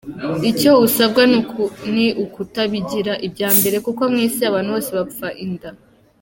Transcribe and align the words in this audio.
Icyo 0.49 0.71
usabwa 0.85 1.21
ni 1.93 2.07
ukutabigira 2.23 3.13
ibya 3.27 3.49
mbere, 3.57 3.75
kuko 3.85 4.01
mu 4.11 4.17
isi 4.27 4.41
abantu 4.49 4.69
bose 4.75 4.91
bapfa 4.97 5.27
inda. 5.45 5.69